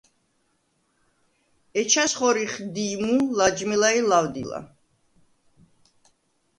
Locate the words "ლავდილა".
4.09-4.59